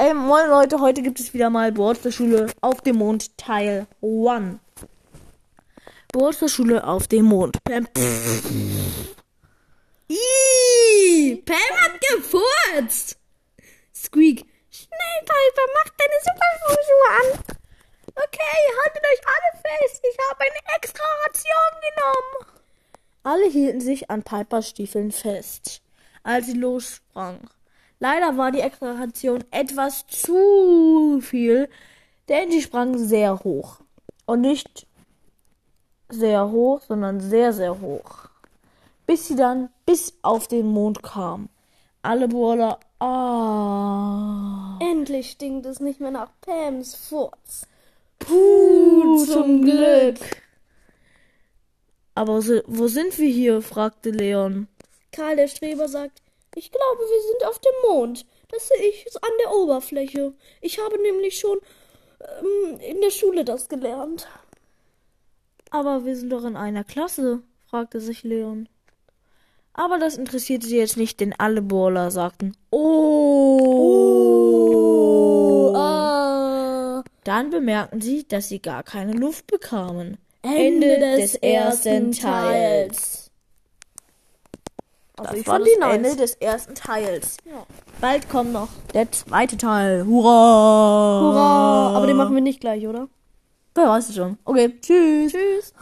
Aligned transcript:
Ey, 0.00 0.14
moin 0.14 0.48
Leute, 0.48 0.78
heute 0.78 1.02
gibt 1.02 1.18
es 1.18 1.34
wieder 1.34 1.50
mal 1.50 1.72
Schule 2.12 2.46
auf 2.60 2.82
dem 2.82 2.98
Mond 2.98 3.36
Teil 3.36 3.88
1. 4.00 4.60
Schule 6.48 6.86
auf 6.86 7.08
dem 7.08 7.24
Mond. 7.24 7.56
Pam. 7.64 7.88
Ih, 10.06 11.42
Pam 11.44 11.76
hat 11.80 12.00
gefurzt. 12.00 13.18
Squeak. 13.92 14.44
Schnell, 14.70 15.18
Piper, 15.22 15.66
mach 15.74 15.90
deine 15.96 16.20
Superschuhe 16.22 17.08
an. 17.18 17.26
Okay, 18.14 18.60
haltet 18.84 19.02
euch 19.02 19.22
alle 19.26 19.50
fest. 19.64 20.00
Ich 20.08 20.16
habe 20.30 20.42
eine 20.42 20.76
extra 20.76 21.06
Ration 21.26 21.72
genommen. 21.82 22.36
Alle 23.24 23.48
hielten 23.50 23.80
sich 23.80 24.08
an 24.08 24.22
Pipers 24.22 24.68
Stiefeln 24.68 25.10
fest, 25.10 25.82
als 26.22 26.46
sie 26.46 26.52
lossprang. 26.52 27.50
Leider 28.00 28.36
war 28.36 28.52
die 28.52 28.60
extra 28.60 28.92
Ration 28.92 29.44
etwas 29.50 30.06
zu 30.06 31.20
viel, 31.20 31.68
denn 32.28 32.50
sie 32.50 32.62
sprang 32.62 32.96
sehr 32.96 33.40
hoch. 33.40 33.80
Und 34.26 34.42
nicht 34.42 34.86
sehr 36.08 36.50
hoch, 36.50 36.80
sondern 36.86 37.20
sehr, 37.20 37.52
sehr 37.52 37.80
hoch. 37.80 38.28
Bis 39.06 39.26
sie 39.26 39.36
dann 39.36 39.70
bis 39.86 40.18
auf 40.22 40.46
den 40.48 40.66
Mond 40.66 41.02
kam. 41.02 41.48
Alle 42.02 42.28
Brawler, 42.28 42.78
ah. 43.00 44.78
Endlich 44.80 45.30
stinkt 45.30 45.66
es 45.66 45.80
nicht 45.80 46.00
mehr 46.00 46.10
nach 46.10 46.30
Pams 46.40 46.94
Furz. 46.94 47.66
Puh, 48.18 49.24
zum 49.24 49.62
Glück. 49.64 50.18
Aber 52.14 52.42
wo 52.66 52.88
sind 52.88 53.18
wir 53.18 53.30
hier? 53.30 53.62
fragte 53.62 54.10
Leon. 54.10 54.68
Karl 55.12 55.36
der 55.36 55.48
Streber 55.48 55.88
sagt, 55.88 56.22
ich 56.58 56.70
glaube, 56.72 57.00
wir 57.00 57.22
sind 57.22 57.46
auf 57.48 57.58
dem 57.58 57.72
Mond. 57.90 58.26
Das 58.50 58.68
sehe 58.68 58.88
ich 58.88 59.06
an 59.22 59.30
der 59.44 59.54
Oberfläche. 59.54 60.32
Ich 60.60 60.78
habe 60.80 61.00
nämlich 61.00 61.38
schon 61.38 61.58
ähm, 62.20 62.80
in 62.80 63.00
der 63.00 63.10
Schule 63.10 63.44
das 63.44 63.68
gelernt. 63.68 64.26
Aber 65.70 66.04
wir 66.04 66.16
sind 66.16 66.30
doch 66.30 66.44
in 66.44 66.56
einer 66.56 66.82
Klasse, 66.84 67.42
fragte 67.66 68.00
sich 68.00 68.24
Leon. 68.24 68.68
Aber 69.74 69.98
das 69.98 70.16
interessierte 70.16 70.66
sie 70.66 70.78
jetzt 70.78 70.96
nicht, 70.96 71.20
denn 71.20 71.34
alle 71.38 71.62
Brawler 71.62 72.10
sagten, 72.10 72.56
oh. 72.70 72.78
oh 75.72 75.76
ah. 75.76 77.04
Dann 77.22 77.50
bemerkten 77.50 78.00
sie, 78.00 78.26
dass 78.26 78.48
sie 78.48 78.60
gar 78.60 78.82
keine 78.82 79.12
Luft 79.12 79.46
bekamen. 79.46 80.16
Ende, 80.42 80.94
Ende 80.94 81.16
des, 81.16 81.32
des 81.32 81.42
ersten 81.42 82.12
Teils. 82.12 83.17
Also 85.18 85.34
das 85.36 85.46
war 85.46 85.58
das. 85.58 85.68
Ende 85.94 86.16
des 86.16 86.34
ersten 86.34 86.74
Teils. 86.74 87.36
Ja. 87.44 87.66
Bald 88.00 88.28
kommt 88.28 88.52
noch 88.52 88.68
der 88.94 89.10
zweite 89.12 89.56
Teil. 89.56 90.06
Hurra! 90.06 91.20
Hurra! 91.20 91.96
Aber 91.96 92.06
den 92.06 92.16
machen 92.16 92.34
wir 92.34 92.42
nicht 92.42 92.60
gleich, 92.60 92.86
oder? 92.86 93.08
Wer 93.74 93.88
weiß 93.88 94.08
es 94.08 94.16
schon. 94.16 94.38
Okay, 94.44 94.74
tschüss. 94.80 95.32
Tschüss. 95.32 95.72